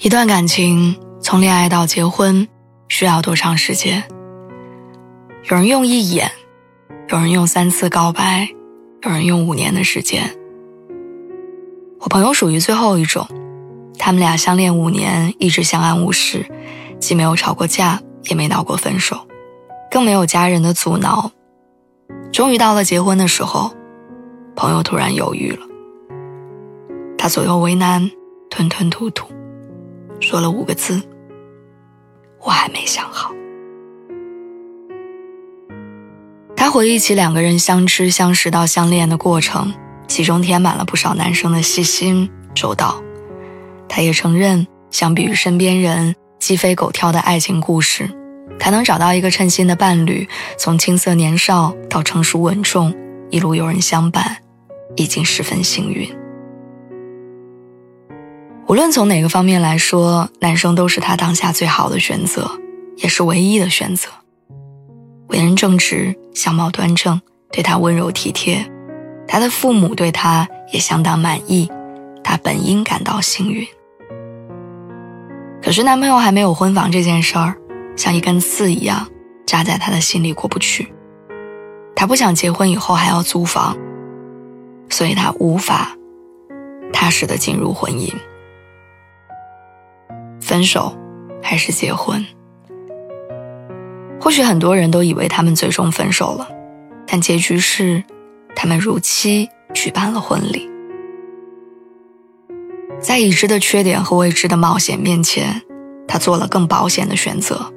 [0.00, 2.46] 一段感情从恋爱到结婚
[2.86, 4.04] 需要多长时间？
[5.50, 6.30] 有人用一眼，
[7.08, 8.48] 有人用三次告白，
[9.02, 10.22] 有人用五年的时间。
[11.98, 13.26] 我朋友属于最后一种，
[13.98, 16.46] 他们俩相恋五年，一直相安无事，
[17.00, 19.26] 既没有吵过架，也没闹过分手，
[19.90, 21.32] 更没有家人的阻挠。
[22.32, 23.72] 终于到了结婚的时候，
[24.54, 25.66] 朋友突然犹豫了，
[27.18, 28.08] 他左右为难，
[28.48, 29.26] 吞吞吐吐。
[30.20, 31.00] 说了五个字
[32.40, 33.32] ：“我还没想好。”
[36.56, 39.72] 他回忆起两个人相知相识到相恋的过程，
[40.06, 43.02] 其中填满了不少男生的细心周到。
[43.88, 48.10] 他也承认，相比于身边人鸡飞狗跳的爱情故事，
[48.58, 52.94] 他能找到一个称心的伴侣，从青涩年少到成熟稳重，
[53.30, 54.36] 一路有人相伴，
[54.96, 56.06] 已经十分幸运。
[58.68, 62.50] 无论从哪个方面来说，男生都是他当下最好的选择，
[62.96, 64.10] 也是唯一的选择。
[65.28, 67.18] 为人正直，相貌端正，
[67.50, 68.70] 对他温柔体贴，
[69.26, 71.70] 他的父母对他也相当满意，
[72.22, 73.66] 他本应感到幸运。
[75.62, 77.56] 可是男朋友还没有婚房这件事儿，
[77.96, 79.08] 像一根刺一样
[79.46, 80.92] 扎在他的心里过不去。
[81.96, 83.74] 他不想结婚以后还要租房，
[84.90, 85.96] 所以他无法
[86.92, 88.12] 踏实的进入婚姻。
[90.58, 90.92] 分手，
[91.40, 92.26] 还是结婚？
[94.20, 96.48] 或许很多人都以为他们最终分手了，
[97.06, 98.02] 但结局是，
[98.56, 100.68] 他们如期举办了婚礼。
[102.98, 105.62] 在已知的缺点和未知的冒险面前，
[106.08, 107.72] 他做了更保险的选择。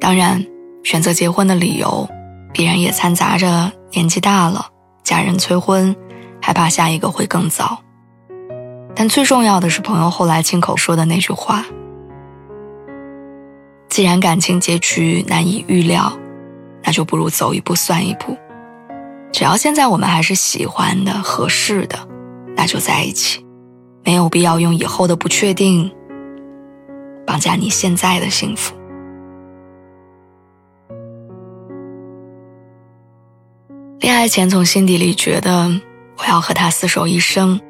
[0.00, 0.44] 当然，
[0.82, 2.08] 选择结婚的理由，
[2.52, 4.66] 必然也掺杂着年纪大了，
[5.04, 5.94] 家人催婚，
[6.42, 7.84] 害怕下一个会更早。
[8.98, 11.64] 但最重要的是，朋友后来亲口说的那句话
[13.88, 16.12] ：“既然感情结局难以预料，
[16.82, 18.36] 那就不如走一步算一步。
[19.30, 21.96] 只要现在我们还是喜欢的、合适的，
[22.56, 23.46] 那就在一起，
[24.04, 25.88] 没有必要用以后的不确定
[27.24, 28.74] 绑架你现在的幸福。”
[34.00, 35.70] 恋爱前从心底里觉得
[36.16, 37.60] 我要和他厮守一生。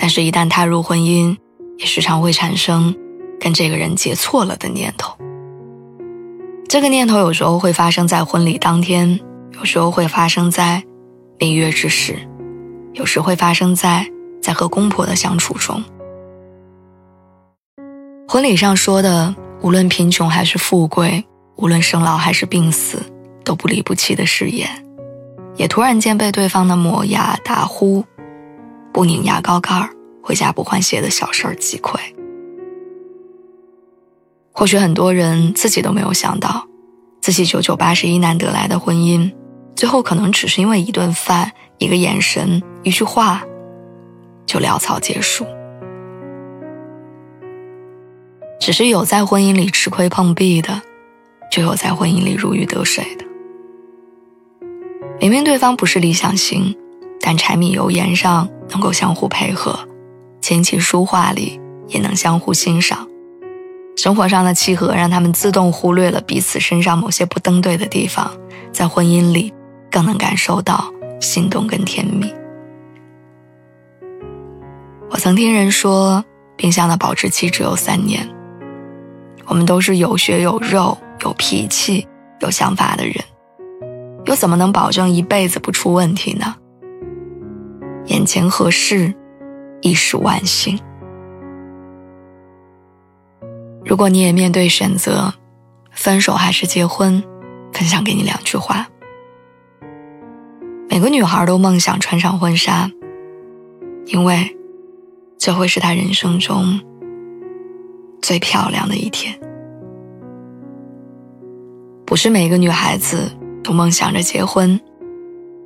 [0.00, 1.36] 但是，一旦踏入婚姻，
[1.76, 2.94] 也时常会产生
[3.40, 5.18] 跟这个人结错了的念头。
[6.68, 9.18] 这个念头有时候会发生在婚礼当天，
[9.58, 10.80] 有时候会发生在
[11.40, 12.16] 蜜月之时，
[12.92, 14.06] 有时会发生在
[14.40, 15.82] 在和公婆的相处中。
[18.28, 21.24] 婚礼上说的，无论贫穷还是富贵，
[21.56, 23.02] 无论生老还是病死，
[23.42, 24.68] 都不离不弃的誓言，
[25.56, 28.04] 也突然间被对方的磨牙打呼。
[28.92, 29.90] 不拧牙膏盖儿，
[30.22, 31.98] 回家不换鞋的小事儿击溃。
[34.52, 36.66] 或许很多人自己都没有想到，
[37.20, 39.32] 自己九九八十一难得来的婚姻，
[39.76, 43.44] 最后可能只是因为一顿饭、一个眼神、一句话，
[44.46, 45.46] 就潦草结束。
[48.58, 50.82] 只是有在婚姻里吃亏碰壁的，
[51.52, 53.24] 就有在婚姻里如鱼得水的。
[55.20, 56.76] 明明对方不是理想型。
[57.28, 59.78] 但柴米油盐上能够相互配合，
[60.40, 63.06] 琴棋书画里也能相互欣赏，
[63.98, 68.30] 生活上的契合让他们自动忽略了彼此身上某些不登对的地方，
[68.72, 69.52] 在婚姻里
[69.90, 70.90] 更能感受到
[71.20, 72.32] 心动跟甜蜜。
[75.10, 76.24] 我曾听人说，
[76.56, 78.26] 冰箱的保质期只有三年。
[79.44, 82.08] 我们都是有血有肉、有脾气、
[82.40, 83.16] 有想法的人，
[84.24, 86.54] 又怎么能保证一辈子不出问题呢？
[88.08, 89.14] 眼前合适，
[89.80, 90.78] 亦是万幸。
[93.84, 95.32] 如果你也面对选择，
[95.90, 97.22] 分手还是结婚，
[97.72, 98.88] 分享给你两句话：
[100.88, 102.90] 每个女孩都梦想穿上婚纱，
[104.06, 104.56] 因为
[105.38, 106.80] 这会是她人生中
[108.22, 109.38] 最漂亮的一天。
[112.06, 113.30] 不是每个女孩子
[113.62, 114.80] 都梦想着结婚，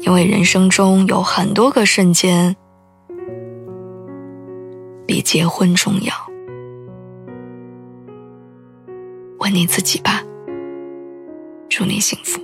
[0.00, 2.54] 因为人生中有很多个瞬间
[5.06, 6.12] 比结婚重要。
[9.38, 10.22] 问你自己吧，
[11.68, 12.40] 祝你幸福。